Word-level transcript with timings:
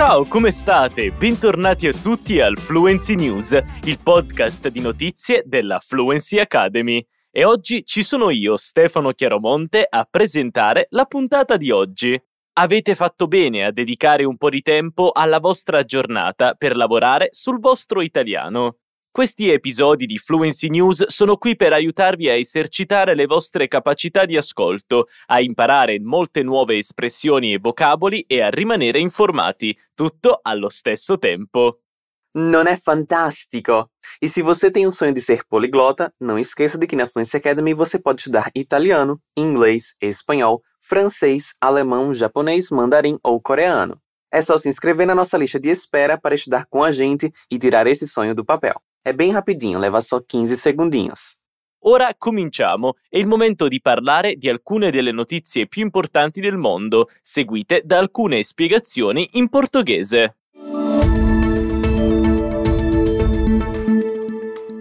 Ciao, 0.00 0.24
come 0.24 0.50
state? 0.50 1.10
Bentornati 1.10 1.86
a 1.86 1.92
tutti 1.92 2.40
al 2.40 2.56
Fluency 2.56 3.14
News, 3.16 3.52
il 3.84 3.98
podcast 4.02 4.68
di 4.68 4.80
notizie 4.80 5.42
della 5.44 5.78
Fluency 5.78 6.38
Academy. 6.38 7.06
E 7.30 7.44
oggi 7.44 7.84
ci 7.84 8.02
sono 8.02 8.30
io, 8.30 8.56
Stefano 8.56 9.12
Chiaromonte, 9.12 9.86
a 9.86 10.08
presentare 10.10 10.86
la 10.88 11.04
puntata 11.04 11.58
di 11.58 11.70
oggi. 11.70 12.18
Avete 12.54 12.94
fatto 12.94 13.26
bene 13.26 13.66
a 13.66 13.72
dedicare 13.72 14.24
un 14.24 14.38
po' 14.38 14.48
di 14.48 14.62
tempo 14.62 15.10
alla 15.10 15.38
vostra 15.38 15.82
giornata 15.82 16.54
per 16.54 16.78
lavorare 16.78 17.28
sul 17.32 17.60
vostro 17.60 18.00
italiano. 18.00 18.76
Questi 19.12 19.50
episodi 19.50 20.06
di 20.06 20.18
Fluency 20.18 20.68
News 20.68 21.08
sono 21.08 21.36
qui 21.36 21.56
per 21.56 21.72
aiutarvi 21.72 22.30
a 22.30 22.34
esercitare 22.34 23.16
le 23.16 23.26
vostre 23.26 23.66
capacità 23.66 24.24
di 24.24 24.36
ascolto, 24.36 25.08
a 25.26 25.40
imparare 25.40 25.98
molte 25.98 26.44
nuove 26.44 26.78
espressioni 26.78 27.52
e 27.52 27.58
vocaboli 27.58 28.24
e 28.28 28.40
a 28.40 28.50
rimanere 28.50 29.00
informati, 29.00 29.76
tutto 29.96 30.38
allo 30.40 30.68
stesso 30.68 31.18
tempo. 31.18 31.80
Não 32.36 32.62
é 32.62 32.76
fantástico? 32.76 33.90
E 34.22 34.28
se 34.28 34.42
você 34.42 34.70
tem 34.70 34.86
um 34.86 34.92
sonho 34.92 35.12
de 35.12 35.20
ser 35.20 35.42
poliglota, 35.44 36.14
não 36.20 36.38
esqueça 36.38 36.78
de 36.78 36.86
que 36.86 36.94
na 36.94 37.08
Fluency 37.08 37.36
Academy 37.36 37.74
você 37.74 37.98
pode 37.98 38.20
estudar 38.20 38.48
italiano, 38.54 39.20
inglês, 39.36 39.96
espanhol, 40.00 40.62
francês, 40.80 41.52
alemão, 41.60 42.14
japonês, 42.14 42.70
mandarim 42.70 43.18
ou 43.24 43.40
coreano. 43.40 44.00
É 44.32 44.40
só 44.40 44.56
se 44.56 44.68
inscrever 44.68 45.04
na 45.04 45.16
nossa 45.16 45.36
lista 45.36 45.58
de 45.58 45.68
espera 45.68 46.16
para 46.16 46.36
estudar 46.36 46.64
com 46.66 46.84
a 46.84 46.92
gente 46.92 47.32
e 47.50 47.58
tirar 47.58 47.88
esse 47.88 48.06
sonho 48.06 48.36
do 48.36 48.44
papel. 48.44 48.80
É 49.02 49.14
bem 49.14 49.30
rapidinho, 49.30 49.78
leva 49.78 50.00
só 50.02 50.20
15 50.20 50.56
segundinhos. 50.56 51.34
Ora 51.84 52.14
cominciamo. 52.16 52.96
È 53.08 53.16
il 53.16 53.26
momento 53.26 53.66
di 53.66 53.80
parlare 53.80 54.36
di 54.36 54.50
alcune 54.50 54.90
delle 54.90 55.12
notizie 55.12 55.66
più 55.66 55.82
importanti 55.82 56.40
del 56.40 56.58
mondo, 56.58 57.08
seguite 57.22 57.80
da 57.82 57.98
alcune 57.98 58.42
spiegazioni 58.42 59.26
in 59.32 59.48
portoghese. 59.48 60.34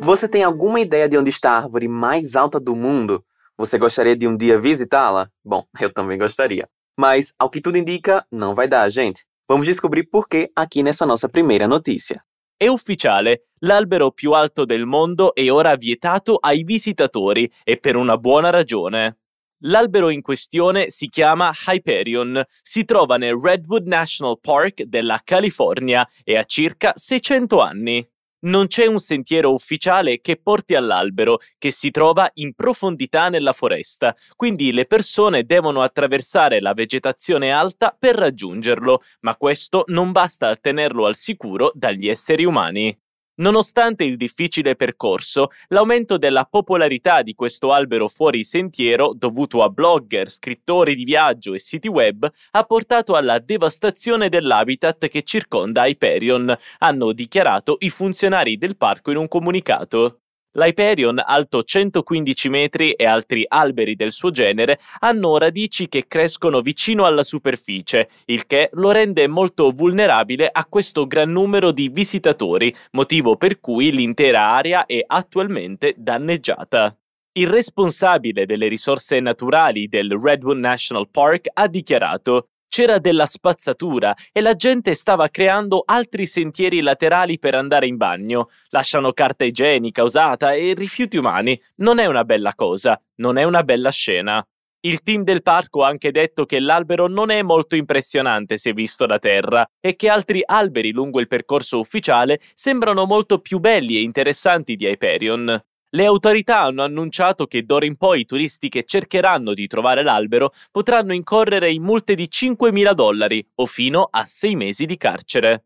Você 0.01 0.27
tem 0.27 0.43
alguma 0.43 0.81
ideia 0.81 1.07
de 1.07 1.17
onde 1.17 1.29
está 1.29 1.51
a 1.51 1.57
árvore 1.57 1.87
mais 1.87 2.35
alta 2.35 2.59
do 2.59 2.75
mundo? 2.75 3.23
Você 3.57 3.77
gostaria 3.77 4.17
de 4.17 4.27
um 4.27 4.35
dia 4.35 4.59
visitá-la? 4.59 5.29
Bom, 5.45 5.63
eu 5.79 5.93
também 5.93 6.17
gostaria. 6.17 6.67
Mas, 6.99 7.33
ao 7.39 7.49
que 7.49 7.61
tudo 7.61 7.77
indica, 7.77 8.25
não 8.29 8.53
vai 8.53 8.67
dar, 8.67 8.89
gente. 8.89 9.23
Vamos 9.47 9.65
descobrir 9.65 10.03
por 10.03 10.27
quê 10.27 10.51
aqui 10.53 10.83
nessa 10.83 11.05
nossa 11.05 11.29
primeira 11.29 11.67
notícia. 11.67 12.21
È 12.61 12.67
ufficiale, 12.67 13.51
l'albero 13.59 14.11
più 14.11 14.33
alto 14.33 14.65
del 14.65 14.85
mondo 14.85 15.33
è 15.33 15.49
ora 15.49 15.77
vietato 15.77 16.35
ai 16.35 16.63
visitatori 16.63 17.49
e 17.63 17.77
per 17.77 17.95
una 17.95 18.17
buona 18.17 18.49
ragione. 18.49 19.19
L'albero 19.59 20.09
in 20.09 20.21
questione 20.21 20.89
si 20.89 21.07
chiama 21.07 21.53
Hyperion, 21.67 22.43
si 22.61 22.83
trova 22.83 23.15
nel 23.15 23.39
Redwood 23.41 23.87
National 23.87 24.41
Park 24.41 24.81
della 24.81 25.21
California 25.23 26.05
e 26.21 26.35
ha 26.35 26.43
circa 26.43 26.91
600 26.93 27.61
anni. 27.61 28.05
Non 28.41 28.67
c'è 28.67 28.85
un 28.85 28.99
sentiero 28.99 29.51
ufficiale 29.51 30.21
che 30.21 30.39
porti 30.41 30.75
all'albero, 30.75 31.39
che 31.57 31.71
si 31.71 31.91
trova 31.91 32.29
in 32.35 32.53
profondità 32.53 33.27
nella 33.27 33.51
foresta, 33.51 34.15
quindi 34.35 34.71
le 34.71 34.85
persone 34.85 35.43
devono 35.43 35.81
attraversare 35.81 36.61
la 36.61 36.73
vegetazione 36.73 37.51
alta 37.51 37.95
per 37.97 38.15
raggiungerlo, 38.15 39.01
ma 39.21 39.35
questo 39.35 39.83
non 39.87 40.13
basta 40.13 40.47
a 40.47 40.55
tenerlo 40.55 41.05
al 41.05 41.15
sicuro 41.15 41.71
dagli 41.73 42.07
esseri 42.07 42.45
umani. 42.45 42.97
Nonostante 43.39 44.03
il 44.03 44.17
difficile 44.17 44.75
percorso, 44.75 45.51
l'aumento 45.69 46.17
della 46.17 46.43
popolarità 46.43 47.21
di 47.21 47.35
questo 47.35 47.71
albero 47.71 48.09
fuori 48.09 48.43
sentiero, 48.43 49.13
dovuto 49.15 49.63
a 49.63 49.69
blogger, 49.69 50.29
scrittori 50.29 50.93
di 50.93 51.05
viaggio 51.05 51.53
e 51.53 51.59
siti 51.59 51.87
web, 51.87 52.29
ha 52.51 52.63
portato 52.63 53.15
alla 53.15 53.39
devastazione 53.39 54.27
dell'habitat 54.27 55.07
che 55.07 55.23
circonda 55.23 55.85
Hyperion, 55.85 56.53
hanno 56.79 57.13
dichiarato 57.13 57.77
i 57.79 57.89
funzionari 57.89 58.57
del 58.57 58.75
parco 58.75 59.11
in 59.11 59.17
un 59.17 59.29
comunicato. 59.29 60.19
L'Hyperion, 60.53 61.21
alto 61.23 61.61
115 61.61 62.49
metri 62.49 62.91
e 62.93 63.05
altri 63.05 63.45
alberi 63.47 63.95
del 63.95 64.11
suo 64.11 64.31
genere, 64.31 64.79
hanno 64.99 65.37
radici 65.37 65.87
che 65.87 66.07
crescono 66.07 66.61
vicino 66.61 67.05
alla 67.05 67.21
superficie, 67.21 68.09
il 68.25 68.47
che 68.47 68.69
lo 68.73 68.89
rende 68.89 69.27
molto 69.27 69.69
vulnerabile 69.69 70.49
a 70.51 70.65
questo 70.65 71.05
gran 71.05 71.31
numero 71.31 71.71
di 71.71 71.89
visitatori, 71.89 72.73
motivo 72.93 73.35
per 73.35 73.59
cui 73.59 73.91
l'intera 73.91 74.49
area 74.49 74.87
è 74.87 75.03
attualmente 75.05 75.93
danneggiata. 75.95 76.97
Il 77.33 77.47
responsabile 77.47 78.47
delle 78.47 78.67
risorse 78.67 79.19
naturali 79.19 79.87
del 79.87 80.19
Redwood 80.19 80.57
National 80.57 81.09
Park 81.11 81.47
ha 81.53 81.67
dichiarato 81.67 82.47
c'era 82.69 82.99
della 82.99 83.25
spazzatura 83.25 84.15
e 84.31 84.39
la 84.39 84.53
gente 84.53 84.93
stava 84.93 85.27
creando 85.27 85.83
altri 85.85 86.25
sentieri 86.25 86.79
laterali 86.81 87.37
per 87.39 87.55
andare 87.55 87.87
in 87.87 87.97
bagno. 87.97 88.49
Lasciano 88.69 89.11
carta 89.11 89.43
igienica 89.43 90.03
usata 90.03 90.53
e 90.53 90.73
rifiuti 90.75 91.17
umani. 91.17 91.61
Non 91.77 91.99
è 91.99 92.05
una 92.05 92.23
bella 92.23 92.53
cosa, 92.55 92.97
non 93.15 93.37
è 93.37 93.43
una 93.43 93.63
bella 93.63 93.89
scena. 93.89 94.41
Il 94.81 95.01
team 95.03 95.23
del 95.23 95.41
parco 95.41 95.83
ha 95.83 95.89
anche 95.89 96.09
detto 96.11 96.45
che 96.45 96.61
l'albero 96.61 97.07
non 97.07 97.31
è 97.31 97.41
molto 97.41 97.75
impressionante 97.75 98.57
se 98.57 98.71
visto 98.71 99.05
da 99.05 99.19
terra 99.19 99.69
e 99.81 99.97
che 99.97 100.07
altri 100.07 100.41
alberi 100.45 100.91
lungo 100.91 101.19
il 101.19 101.27
percorso 101.27 101.79
ufficiale 101.79 102.39
sembrano 102.53 103.05
molto 103.05 103.39
più 103.39 103.59
belli 103.59 103.97
e 103.97 104.01
interessanti 104.03 104.77
di 104.77 104.85
Hyperion. 104.85 105.61
Le 105.91 106.05
autorità 106.05 106.61
hanno 106.61 106.83
annunciato 106.83 107.47
che 107.47 107.63
d'ora 107.63 107.83
in 107.83 107.95
poi 107.95 108.21
i 108.21 108.25
turisti 108.25 108.69
che 108.69 108.83
cercheranno 108.83 109.55
di 109.55 109.65
trovare 109.65 110.03
l'albero 110.03 110.51
potranno 110.71 111.13
incorrere 111.13 111.71
in 111.71 111.81
multe 111.81 112.13
di 112.13 112.27
5.000 112.31 112.93
dollari 112.93 113.43
o 113.55 113.65
fino 113.65 114.07
a 114.11 114.23
6 114.23 114.55
mesi 114.55 114.85
di 114.85 114.97
carcere. 114.97 115.63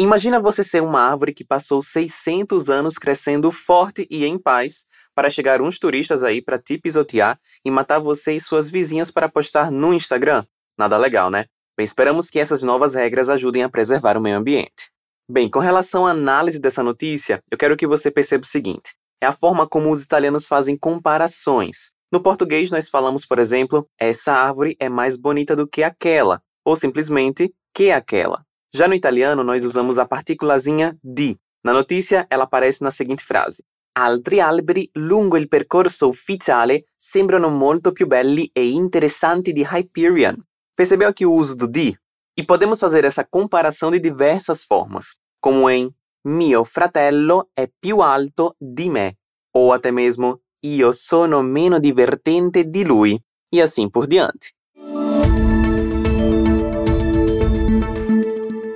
Imagina 0.00 0.40
você 0.40 0.64
ser 0.64 0.80
uma 0.80 1.00
árvore 1.00 1.32
que 1.32 1.44
passou 1.44 1.80
600 1.80 2.68
anos 2.68 2.98
crescendo 2.98 3.50
forte 3.52 4.04
e 4.10 4.24
em 4.24 4.36
paz 4.36 4.86
para 5.14 5.30
chegar 5.30 5.60
uns 5.60 5.78
turistas 5.78 6.24
aí 6.24 6.42
para 6.42 6.58
te 6.58 6.76
pisotear 6.76 7.38
e 7.64 7.70
matar 7.70 8.00
você 8.00 8.32
e 8.32 8.40
suas 8.40 8.68
vizinhas 8.68 9.12
para 9.12 9.28
postar 9.28 9.70
no 9.70 9.92
Instagram. 9.92 10.44
Nada 10.76 10.96
legal, 10.96 11.30
né? 11.30 11.46
Bem, 11.76 11.84
esperamos 11.84 12.30
que 12.30 12.40
essas 12.40 12.64
novas 12.64 12.94
regras 12.94 13.28
ajudem 13.28 13.62
a 13.62 13.68
preservar 13.68 14.16
o 14.16 14.20
meio 14.20 14.36
ambiente. 14.36 14.90
Bem, 15.30 15.50
com 15.50 15.58
relação 15.58 16.06
à 16.06 16.12
análise 16.12 16.58
dessa 16.58 16.82
notícia, 16.82 17.42
eu 17.50 17.58
quero 17.58 17.76
que 17.76 17.86
você 17.86 18.10
perceba 18.10 18.44
o 18.44 18.46
seguinte: 18.46 18.94
é 19.20 19.26
a 19.26 19.32
forma 19.32 19.68
como 19.68 19.90
os 19.90 20.02
italianos 20.02 20.46
fazem 20.46 20.74
comparações. 20.74 21.90
No 22.10 22.22
português, 22.22 22.70
nós 22.70 22.88
falamos, 22.88 23.26
por 23.26 23.38
exemplo, 23.38 23.86
essa 24.00 24.32
árvore 24.32 24.74
é 24.80 24.88
mais 24.88 25.18
bonita 25.18 25.54
do 25.54 25.68
que 25.68 25.82
aquela, 25.82 26.40
ou 26.64 26.74
simplesmente 26.74 27.52
que 27.74 27.90
aquela. 27.90 28.42
Já 28.74 28.88
no 28.88 28.94
italiano, 28.94 29.44
nós 29.44 29.64
usamos 29.64 29.98
a 29.98 30.06
partículazinha 30.06 30.96
di. 31.04 31.36
Na 31.62 31.74
notícia, 31.74 32.26
ela 32.30 32.44
aparece 32.44 32.82
na 32.82 32.90
seguinte 32.90 33.22
frase: 33.22 33.62
Altri 33.98 34.40
alberi 34.40 34.90
lungo 34.96 35.36
il 35.36 35.46
percorso 35.46 36.08
ufficiale 36.08 36.86
sembrano 36.96 37.50
molto 37.50 37.92
più 37.92 38.06
belli 38.06 38.50
e 38.54 38.70
interessanti 38.70 39.52
di 39.52 39.66
Hyperion. 39.70 40.36
Percebeu 40.74 41.10
aqui 41.10 41.26
o 41.26 41.32
uso 41.32 41.54
do 41.54 41.68
di? 41.68 41.94
E 42.38 42.44
podemos 42.44 42.78
fazer 42.78 43.04
essa 43.04 43.24
comparação 43.24 43.90
de 43.90 43.98
diversas 43.98 44.64
formas, 44.64 45.16
como 45.40 45.68
em 45.68 45.92
mio 46.24 46.64
fratello 46.64 47.50
è 47.52 47.66
più 47.66 48.00
alto 48.00 48.54
di 48.60 48.88
me, 48.88 49.18
ou 49.52 49.72
até 49.72 49.90
mesmo 49.90 50.40
io 50.62 50.92
sono 50.92 51.42
meno 51.42 51.80
divertente 51.80 52.62
di 52.62 52.84
lui, 52.84 53.20
e 53.52 53.60
assim 53.60 53.90
por 53.90 54.06
diante. 54.06 54.54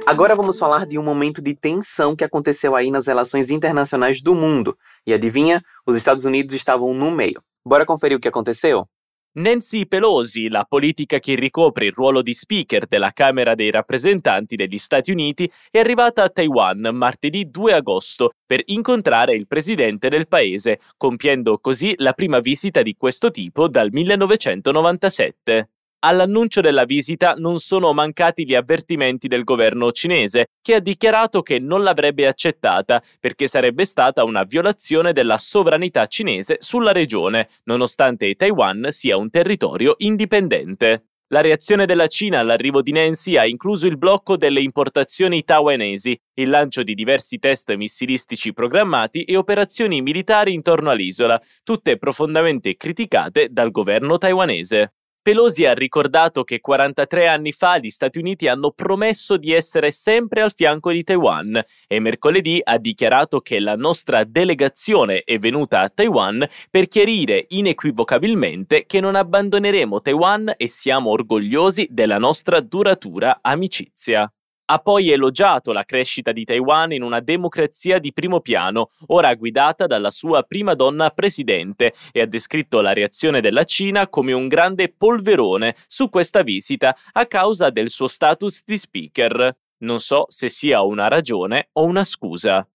Agora 0.05 0.35
vamos 0.35 0.59
falar 0.59 0.85
de 0.85 0.99
um 0.99 1.05
momento 1.05 1.41
de 1.41 1.55
tensão 1.55 2.17
que 2.17 2.25
aconteceu 2.25 2.75
aí 2.75 2.91
nas 2.91 3.07
relações 3.07 3.49
internacionais 3.49 4.21
do 4.21 4.35
mundo. 4.35 4.77
E 5.07 5.15
adivinha? 5.15 5.63
Os 5.87 5.95
Estados 5.95 6.25
Unidos 6.25 6.53
estavam 6.53 6.93
no 6.93 7.13
meio. 7.13 7.41
Bora 7.65 7.87
conferir 7.87 8.17
o 8.17 8.21
que 8.21 8.27
aconteceu? 8.27 8.89
Nancy 9.35 9.87
Pelosi, 9.87 10.49
la 10.49 10.67
politica 10.69 11.19
che 11.19 11.35
ricopre 11.35 11.87
il 11.87 11.93
ruolo 11.93 12.21
di 12.21 12.35
speaker 12.35 12.87
della 12.87 13.13
Camera 13.13 13.55
dei 13.55 13.71
rappresentanti 13.71 14.57
degli 14.57 14.77
Stati 14.77 15.11
Uniti, 15.11 15.51
è 15.71 15.79
arrivata 15.79 16.23
a 16.23 16.29
Taiwan 16.29 16.91
martedì 16.93 17.49
2 17.49 17.73
agosto 17.73 18.33
per 18.45 18.61
incontrare 18.67 19.35
il 19.35 19.47
presidente 19.47 20.11
del 20.11 20.29
paese, 20.29 20.81
compiendo 20.99 21.57
così 21.61 21.95
la 21.97 22.13
prima 22.13 22.41
visita 22.41 22.83
di 22.83 22.95
questo 22.95 23.31
tipo 23.31 23.69
dal 23.69 23.89
1997. 23.91 25.69
All'annuncio 26.05 26.61
della 26.61 26.85
visita 26.85 27.35
non 27.37 27.61
sono 27.61 27.93
mancati 27.93 28.45
gli 28.45 28.57
avvertimenti 28.57 29.29
del 29.29 29.45
governo 29.45 29.93
cinese, 29.93 30.47
che 30.61 30.75
ha 30.75 30.81
dichiarato 30.81 31.43
che 31.43 31.61
non 31.61 31.85
l'avrebbe 31.85 32.27
accettata 32.27 33.01
perché 33.21 33.47
sarebbe 33.47 33.85
stata 33.85 34.25
una 34.25 34.43
violazione 34.43 35.13
della 35.13 35.39
sovranità 35.39 36.07
cinese 36.07 36.57
sulla 36.59 36.91
regione, 36.91 37.51
nonostante 37.65 38.35
Taiwan 38.35 38.89
sia 38.91 39.17
un 39.17 39.31
territorio 39.31 39.95
indipendente. 39.99 41.05
La 41.29 41.41
reazione 41.41 41.87
della 41.87 42.09
Cina 42.09 42.41
all'arrivo 42.41 42.83
di 42.83 42.91
Nancy 42.91 43.37
ha 43.37 43.47
incluso 43.47 43.87
il 43.87 43.97
blocco 43.97 44.37
delle 44.37 44.61
importazioni 44.61 45.45
taiwanesi, 45.45 46.19
il 46.35 46.51
lancio 46.51 46.83
di 46.83 46.95
diversi 46.95 47.39
test 47.39 47.73
missilistici 47.75 48.53
programmati 48.53 49.23
e 49.23 49.37
operazioni 49.37 50.03
militari 50.03 50.53
intorno 50.53 50.91
all'isola, 50.91 51.41
tutte 51.63 51.97
profondamente 51.97 52.77
criticate 52.77 53.51
dal 53.53 53.71
governo 53.71 54.19
taiwanese. 54.19 54.95
Pelosi 55.23 55.65
ha 55.65 55.73
ricordato 55.73 56.43
che 56.43 56.61
43 56.61 57.29
anni 57.29 57.53
fa 57.53 57.79
gli 57.79 57.91
Stati 57.91 58.19
Uniti 58.19 58.49
hanno 58.49 58.73
promesso 58.73 59.37
di 59.37 59.53
essere 59.53 59.93
sempre 59.93 60.43
al 60.43 60.53
fianco 60.53 60.91
di 60.91 61.05
Taiwan 61.05 61.63
e 61.87 62.01
mercoledì 62.01 62.61
ha 62.61 62.77
dichiarato 62.77 63.41
che 63.41 63.61
la 63.61 63.77
nostra 63.77 64.25
delegazione 64.25 65.23
è 65.23 65.39
venuta 65.39 65.79
a 65.79 65.91
Taiwan 65.91 66.45
per 66.69 66.89
chiarire 66.89 67.47
inequivocabilmente 67.51 68.85
che 68.85 68.99
non 68.99 69.15
abbandoneremo 69.15 70.01
Taiwan 70.01 70.55
e 70.57 70.67
siamo 70.67 71.11
orgogliosi 71.11 71.87
della 71.89 72.19
nostra 72.19 72.59
duratura 72.59 73.39
amicizia. 73.43 74.29
Ha 74.73 74.79
poi 74.79 75.11
elogiato 75.11 75.71
la 75.71 75.85
crescita 75.85 76.33
di 76.33 76.47
Taiwan 76.47 76.93
in 76.93 77.03
una 77.03 77.21
democrazia 77.21 77.99
di 77.99 78.11
primo 78.11 78.41
piano, 78.41 78.89
ora 79.09 79.35
guidata 79.35 79.87
dalla 79.87 80.11
sua 80.11 80.45
prima 80.45 80.73
donna 80.73 81.11
presidente, 81.11 81.93
e 82.11 82.23
ha 82.23 82.27
descritto 82.27 82.81
la 82.81 82.95
reazione 82.95 83.43
della 83.43 83.65
Cina 83.65 84.09
come 84.09 84.33
un 84.33 84.49
grande 84.49 84.89
polverone 84.89 85.75
su 85.87 86.09
questa 86.09 86.41
visita 86.41 86.97
a 87.13 87.27
causa 87.27 87.69
del 87.69 87.91
suo 87.91 88.09
status 88.09 88.63
di 88.65 88.79
speaker. 88.79 89.55
Non 89.81 90.01
so 90.01 90.25
se 90.29 90.49
sia 90.49 90.81
una 90.81 91.07
ragione 91.07 91.69
o 91.73 91.85
una 91.85 92.07
scusa. 92.07 92.67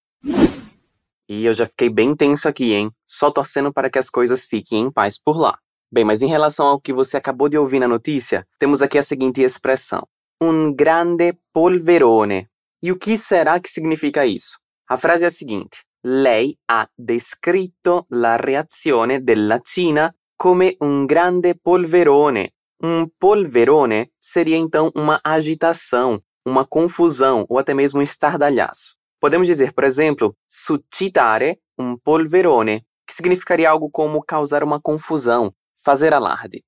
E 1.27 1.43
eu 1.43 1.53
já 1.53 1.65
fiquei 1.65 1.89
bem 1.89 2.15
tenso 2.15 2.47
aqui, 2.47 2.73
hein? 2.75 2.91
Só 3.07 3.31
torcendo 3.31 3.73
para 3.73 3.89
que 3.89 3.97
as 3.97 4.11
coisas 4.11 4.45
fiquem 4.45 4.81
em 4.81 4.91
paz 4.91 5.17
por 5.17 5.35
lá. 5.35 5.57
Bem, 5.91 6.03
mas 6.03 6.21
em 6.21 6.27
relação 6.27 6.67
ao 6.67 6.79
que 6.79 6.93
você 6.93 7.17
acabou 7.17 7.49
de 7.49 7.57
ouvir 7.57 7.79
na 7.79 7.87
notícia, 7.87 8.45
temos 8.59 8.83
aqui 8.83 8.99
a 8.99 9.03
seguinte 9.03 9.41
expressão: 9.41 10.07
un 10.39 10.73
grande 10.75 11.39
polverone. 11.51 12.49
E 12.81 12.91
o 12.91 12.97
que 12.97 13.17
será 13.17 13.59
que 13.59 13.69
significa 13.69 14.25
isso? 14.25 14.57
A 14.89 14.97
frase 14.97 15.23
é 15.23 15.27
a 15.27 15.31
seguinte: 15.31 15.83
Lei 16.03 16.55
ha 16.69 16.87
descritto 16.95 18.05
la 18.09 18.35
reazione 18.37 19.23
della 19.23 19.59
Cina 19.63 20.13
come 20.35 20.75
un 20.81 21.05
grande 21.05 21.55
polverone. 21.55 22.51
Um 22.83 23.07
polverone 23.17 24.11
seria 24.19 24.55
então 24.55 24.91
uma 24.95 25.19
agitação, 25.23 26.21
uma 26.45 26.63
confusão 26.63 27.43
ou 27.49 27.57
até 27.57 27.73
mesmo 27.73 27.99
um 27.99 28.03
estardalhaço. 28.03 28.95
Podemos 29.19 29.47
dizer, 29.47 29.73
por 29.73 29.83
exemplo, 29.83 30.35
suscitare 30.47 31.59
un 31.79 31.97
polverone, 31.97 32.85
que 33.05 33.15
significaria 33.15 33.69
algo 33.71 33.89
como 33.89 34.23
causar 34.23 34.63
uma 34.63 34.79
confusão, 34.79 35.51
fazer 35.83 36.13
alarde. 36.13 36.63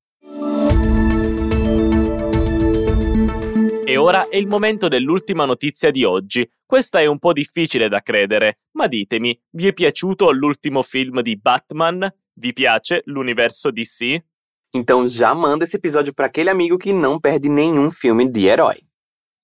E 3.89 3.97
ora 3.97 4.29
è 4.29 4.37
il 4.37 4.45
momento 4.45 4.87
dell'ultima 4.87 5.45
notizia 5.45 5.89
di 5.89 6.03
oggi. 6.03 6.47
Questa 6.63 6.99
è 6.99 7.07
un 7.07 7.17
po' 7.17 7.33
difficile 7.33 7.89
da 7.89 8.03
credere, 8.03 8.59
ma 8.73 8.85
ditemi, 8.85 9.35
vi 9.53 9.65
è 9.65 9.73
piaciuto 9.73 10.29
l'ultimo 10.29 10.83
film 10.83 11.21
di 11.21 11.35
Batman? 11.35 12.07
Vi 12.35 12.53
piace 12.53 13.01
l'universo 13.05 13.71
DC? 13.71 14.23
Então 14.75 15.07
já 15.07 15.33
manda 15.33 15.63
esse 15.63 15.77
episódio 15.77 16.13
para 16.13 16.27
aquele 16.27 16.51
amigo 16.51 16.77
que 16.77 16.93
não 16.93 17.19
perde 17.19 17.49
nenhum 17.49 17.89
filme 17.89 18.29
de 18.29 18.45
herói. 18.45 18.77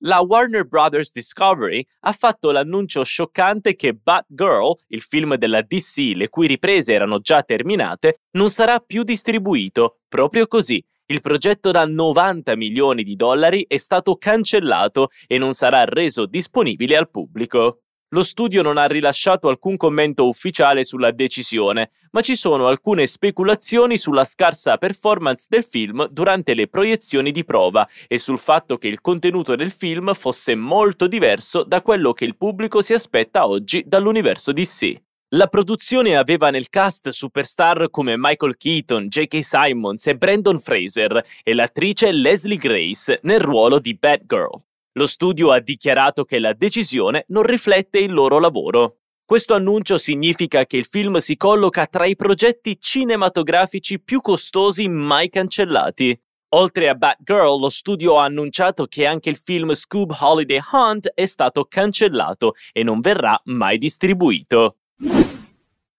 La 0.03 0.21
Warner 0.21 0.63
Brothers 0.63 1.11
Discovery 1.11 1.83
ha 2.01 2.11
fatto 2.11 2.51
l'annuncio 2.51 3.03
scioccante 3.03 3.75
che 3.75 3.93
Batgirl, 3.95 4.75
il 4.89 5.01
film 5.01 5.37
della 5.37 5.63
DC 5.63 6.11
le 6.13 6.29
cui 6.29 6.45
riprese 6.45 6.93
erano 6.93 7.17
già 7.19 7.41
terminate, 7.41 8.19
non 8.33 8.51
sarà 8.51 8.79
più 8.79 9.01
distribuito, 9.01 10.01
proprio 10.07 10.45
così. 10.45 10.85
Il 11.07 11.21
progetto 11.21 11.69
da 11.69 11.85
90 11.85 12.55
milioni 12.55 13.03
di 13.03 13.15
dollari 13.15 13.63
è 13.67 13.77
stato 13.77 14.15
cancellato 14.15 15.09
e 15.27 15.37
non 15.37 15.53
sarà 15.53 15.85
reso 15.85 16.25
disponibile 16.25 16.97
al 16.97 17.11
pubblico. 17.11 17.81
Lo 18.09 18.23
studio 18.23 18.63
non 18.63 18.77
ha 18.77 18.85
rilasciato 18.85 19.47
alcun 19.47 19.77
commento 19.77 20.27
ufficiale 20.27 20.83
sulla 20.83 21.11
decisione, 21.11 21.91
ma 22.11 22.21
ci 22.21 22.35
sono 22.35 22.65
alcune 22.65 23.05
speculazioni 23.05 23.97
sulla 23.97 24.25
scarsa 24.25 24.77
performance 24.77 25.45
del 25.47 25.63
film 25.63 26.07
durante 26.09 26.55
le 26.55 26.67
proiezioni 26.67 27.31
di 27.31 27.45
prova 27.45 27.87
e 28.07 28.17
sul 28.17 28.39
fatto 28.39 28.77
che 28.77 28.87
il 28.87 28.99
contenuto 28.99 29.55
del 29.55 29.71
film 29.71 30.11
fosse 30.15 30.55
molto 30.55 31.05
diverso 31.05 31.63
da 31.63 31.83
quello 31.83 32.13
che 32.13 32.25
il 32.25 32.35
pubblico 32.35 32.81
si 32.81 32.93
aspetta 32.93 33.47
oggi 33.47 33.83
dall'universo 33.85 34.51
DC. 34.51 35.04
La 35.35 35.47
produzione 35.47 36.15
aveva 36.15 36.49
nel 36.49 36.69
cast 36.69 37.09
superstar 37.09 37.89
come 37.89 38.15
Michael 38.15 38.55
Keaton, 38.55 39.09
J.K. 39.09 39.43
Simons 39.43 40.07
e 40.07 40.15
Brandon 40.15 40.57
Fraser 40.57 41.21
e 41.43 41.53
l'attrice 41.53 42.13
Leslie 42.13 42.55
Grace 42.55 43.19
nel 43.23 43.41
ruolo 43.41 43.79
di 43.79 43.95
Batgirl. 43.95 44.61
Lo 44.93 45.05
studio 45.05 45.51
ha 45.51 45.59
dichiarato 45.59 46.23
che 46.23 46.39
la 46.39 46.53
decisione 46.53 47.25
non 47.29 47.43
riflette 47.43 47.99
il 47.99 48.13
loro 48.13 48.39
lavoro. 48.39 48.99
Questo 49.25 49.53
annuncio 49.53 49.97
significa 49.97 50.65
che 50.65 50.77
il 50.77 50.85
film 50.85 51.17
si 51.17 51.35
colloca 51.35 51.85
tra 51.85 52.05
i 52.05 52.15
progetti 52.15 52.79
cinematografici 52.79 53.99
più 53.99 54.21
costosi 54.21 54.87
mai 54.87 55.27
cancellati. 55.27 56.17
Oltre 56.53 56.87
a 56.87 56.95
Batgirl, 56.95 57.59
lo 57.59 57.69
studio 57.69 58.19
ha 58.19 58.23
annunciato 58.23 58.85
che 58.85 59.05
anche 59.05 59.31
il 59.31 59.37
film 59.37 59.73
Scoob 59.73 60.15
Holiday 60.17 60.61
Hunt 60.71 61.11
è 61.13 61.25
stato 61.25 61.65
cancellato 61.65 62.53
e 62.71 62.83
non 62.83 63.01
verrà 63.01 63.37
mai 63.43 63.77
distribuito. 63.77 64.77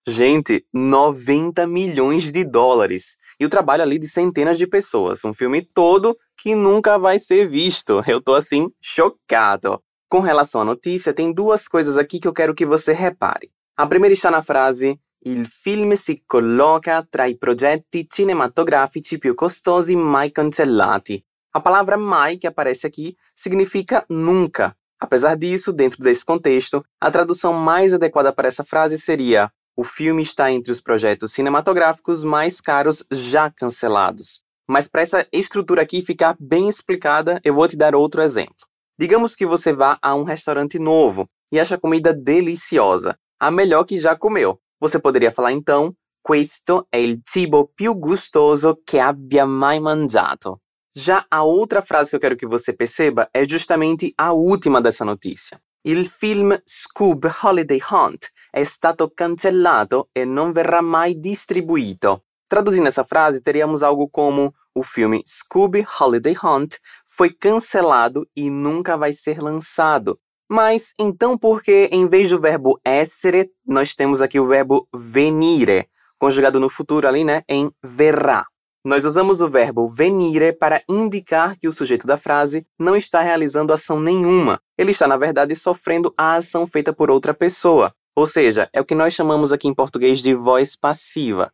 Gente, 0.09 0.65
90 0.73 1.67
milhões 1.67 2.31
de 2.31 2.45
dólares. 2.45 3.17
E 3.41 3.45
o 3.45 3.49
trabalho 3.49 3.83
ali 3.83 3.99
de 3.99 4.09
centenas 4.09 4.57
de 4.57 4.65
pessoas. 4.65 5.25
Um 5.25 5.35
filme 5.35 5.63
todo 5.63 6.17
que 6.39 6.55
nunca 6.55 6.97
vai 6.97 7.19
ser 7.19 7.49
visto. 7.49 8.01
Eu 8.07 8.21
tô 8.21 8.35
assim, 8.35 8.71
chocado. 8.81 9.83
Com 10.09 10.21
relação 10.21 10.61
à 10.61 10.65
notícia, 10.65 11.13
tem 11.13 11.33
duas 11.33 11.67
coisas 11.67 11.99
aqui 11.99 12.21
que 12.21 12.29
eu 12.29 12.33
quero 12.33 12.55
que 12.55 12.65
você 12.65 12.93
repare. 12.93 13.51
A 13.77 13.85
primeira 13.89 14.15
está 14.15 14.31
na 14.31 14.41
frase 14.41 15.01
Il 15.25 15.45
film 15.45 15.97
si 15.97 16.23
colloca 16.25 17.03
tra 17.11 17.27
i 17.27 17.37
progetti 17.37 18.07
cinematografici 18.09 19.19
più 19.19 19.35
costosi 19.35 19.97
mai 19.97 20.31
cancellati. 20.31 21.21
A 21.51 21.61
palavra 21.61 21.97
mai 21.97 22.37
que 22.37 22.47
aparece 22.47 22.87
aqui 22.87 23.17
significa 23.35 24.07
nunca. 24.09 24.77
Apesar 25.01 25.35
disso, 25.37 25.73
dentro 25.73 26.01
desse 26.01 26.25
contexto, 26.25 26.85
a 27.01 27.11
tradução 27.11 27.53
mais 27.53 27.93
adequada 27.93 28.33
para 28.33 28.47
essa 28.47 28.63
frase 28.63 28.99
seria: 28.99 29.51
o 29.77 29.85
filme 29.85 30.23
está 30.23 30.51
entre 30.51 30.73
os 30.73 30.81
projetos 30.81 31.33
cinematográficos 31.33 32.25
mais 32.25 32.61
caros 32.61 33.05
já 33.11 33.51
cancelados. 33.51 34.41
Mas 34.67 34.89
para 34.89 35.03
essa 35.03 35.27
estrutura 35.31 35.83
aqui 35.83 36.03
ficar 36.03 36.35
bem 36.41 36.69
explicada, 36.69 37.41
eu 37.45 37.55
vou 37.55 37.69
te 37.69 37.77
dar 37.77 37.95
outro 37.95 38.23
exemplo. 38.23 38.67
Digamos 38.99 39.37
que 39.37 39.47
você 39.47 39.73
vá 39.73 39.99
a 40.01 40.15
um 40.15 40.23
restaurante 40.23 40.79
novo 40.79 41.29
e 41.53 41.61
acha 41.61 41.75
a 41.75 41.81
comida 41.81 42.15
deliciosa, 42.15 43.17
a 43.39 43.51
melhor 43.51 43.85
que 43.85 43.99
já 43.99 44.17
comeu. 44.17 44.59
Você 44.81 44.99
poderia 44.99 45.31
falar 45.31 45.53
então: 45.53 45.95
Questo 46.23 46.89
è 46.91 46.97
il 46.97 47.21
cibo 47.25 47.71
più 47.75 47.95
gustoso 47.95 48.81
che 48.85 48.99
abbia 48.99 49.47
mai 49.47 49.79
mangiato. 49.79 50.61
Já 50.97 51.27
a 51.31 51.45
outra 51.45 51.83
frase 51.83 52.11
que 52.11 52.17
eu 52.17 52.21
quero 52.21 52.37
que 52.37 52.47
você 52.47 52.73
perceba 52.73 53.29
é 53.33 53.47
justamente 53.47 54.15
a 54.17 54.33
última 54.33 54.81
dessa 54.81 55.05
notícia. 55.05 55.61
Il 55.89 56.09
film 56.09 56.53
Scoob 56.65 57.31
Holiday 57.45 57.81
Hunt 57.93 58.33
è 58.51 58.65
stato 58.65 59.09
cancellato 59.15 60.09
e 60.13 60.25
non 60.25 60.51
verrà 60.51 60.81
mai 60.81 61.15
distribuito. 61.21 62.25
Traduzindo 62.49 62.89
essa 62.89 63.05
frase, 63.05 63.41
teríamos 63.41 63.85
algo 63.85 64.09
como: 64.09 64.53
o 64.75 64.83
filme 64.83 65.23
Scooby 65.25 65.87
Holiday 66.01 66.37
Hunt 66.43 66.79
foi 67.07 67.33
cancelado 67.33 68.29
e 68.35 68.51
nunca 68.51 68.97
vai 68.97 69.13
ser 69.13 69.39
lançado. 69.39 70.19
Mas 70.51 70.93
então 70.99 71.39
por 71.39 71.63
que 71.63 71.89
em 71.93 72.09
vez 72.09 72.31
do 72.31 72.41
verbo 72.41 72.81
essere, 72.85 73.53
nós 73.65 73.95
temos 73.95 74.21
aqui 74.21 74.41
o 74.41 74.47
verbo 74.49 74.89
venire, 74.93 75.89
conjugado 76.19 76.59
no 76.59 76.69
futuro 76.69 77.07
ali, 77.07 77.23
né, 77.23 77.45
em 77.49 77.71
verrà? 77.81 78.45
Nós 78.87 79.05
usamos 79.05 79.41
o 79.41 79.49
verbo 79.49 79.89
venire 79.89 80.53
para 80.53 80.81
indicar 80.89 81.59
que 81.59 81.67
o 81.67 81.73
sujeito 81.73 82.07
da 82.07 82.17
frase 82.17 82.65
não 82.79 82.95
está 82.95 83.21
realizando 83.21 83.73
ação 83.73 83.99
nenhuma. 83.99 84.61
Ele 84.79 84.93
está, 84.93 85.09
na 85.09 85.17
verdade, 85.17 85.57
sofrendo 85.57 86.15
a 86.17 86.37
ação 86.37 86.69
feita 86.69 86.93
por 86.93 87.11
outra 87.11 87.35
pessoa. 87.35 87.93
Ou 88.15 88.27
seja, 88.27 88.69
é 88.73 88.81
o 88.81 88.85
que 88.85 88.95
nós 88.95 89.13
chamamos 89.13 89.51
aqui 89.51 89.67
em 89.67 89.75
português 89.75 90.21
de 90.21 90.37
voz 90.37 90.77
passiva. 90.77 91.51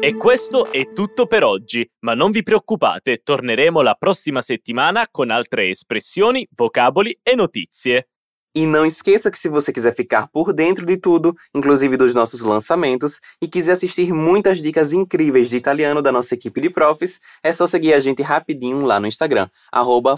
E 0.00 0.14
questo 0.14 0.70
è 0.70 0.92
tutto 0.92 1.26
per 1.26 1.42
oggi, 1.42 1.84
ma 2.04 2.14
non 2.14 2.30
vi 2.30 2.44
preoccupate, 2.44 3.18
torneremo 3.24 3.82
la 3.82 3.96
prossima 3.96 4.42
settimana 4.42 5.08
con 5.10 5.28
altre 5.28 5.70
espressioni, 5.70 6.46
vocaboli 6.54 7.18
e 7.20 7.34
notizie. 7.34 8.10
E 8.54 8.66
não 8.66 8.84
esqueça 8.84 9.30
que 9.30 9.38
se 9.38 9.48
você 9.48 9.72
quiser 9.72 9.94
ficar 9.94 10.28
por 10.28 10.52
dentro 10.52 10.84
de 10.84 10.96
tudo, 10.96 11.34
inclusive 11.54 11.96
dos 11.96 12.14
nossos 12.14 12.40
lançamentos, 12.40 13.20
e 13.40 13.46
quiser 13.46 13.72
assistir 13.72 14.12
muitas 14.12 14.60
dicas 14.60 14.92
incríveis 14.92 15.48
de 15.48 15.56
italiano 15.56 16.02
da 16.02 16.10
nossa 16.10 16.34
equipe 16.34 16.60
de 16.60 16.70
profs, 16.70 17.20
é 17.42 17.52
só 17.52 17.66
seguir 17.66 17.94
a 17.94 18.00
gente 18.00 18.22
rapidinho 18.22 18.84
lá 18.84 18.98
no 18.98 19.06
Instagram, 19.06 19.48
arroba 19.70 20.16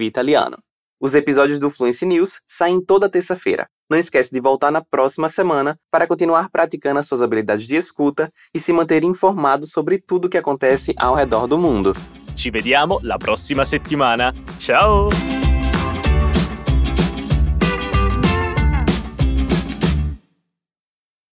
Italiano. 0.00 0.56
Os 0.98 1.14
episódios 1.14 1.60
do 1.60 1.68
Fluency 1.68 2.06
News 2.06 2.40
saem 2.46 2.80
toda 2.80 3.08
terça-feira. 3.08 3.68
Não 3.90 3.98
esquece 3.98 4.32
de 4.32 4.40
voltar 4.40 4.70
na 4.70 4.82
próxima 4.82 5.28
semana 5.28 5.78
para 5.90 6.06
continuar 6.06 6.48
praticando 6.48 6.98
as 6.98 7.06
suas 7.06 7.22
habilidades 7.22 7.66
de 7.66 7.76
escuta 7.76 8.32
e 8.54 8.58
se 8.58 8.72
manter 8.72 9.04
informado 9.04 9.66
sobre 9.66 9.98
tudo 9.98 10.24
o 10.24 10.28
que 10.28 10.38
acontece 10.38 10.94
ao 10.96 11.14
redor 11.14 11.46
do 11.46 11.58
mundo. 11.58 11.94
Ci 12.36 12.50
vediamo 12.50 13.00
la 13.02 13.18
prossima 13.18 13.64
settimana. 13.64 14.32
Ciao! 14.58 15.08